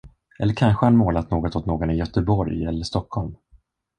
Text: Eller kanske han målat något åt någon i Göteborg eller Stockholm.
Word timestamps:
Eller 0.39 0.53
kanske 0.53 0.85
han 0.85 0.97
målat 0.97 1.31
något 1.31 1.55
åt 1.55 1.65
någon 1.65 1.89
i 1.89 1.95
Göteborg 1.95 2.65
eller 2.65 2.83
Stockholm. 2.83 3.35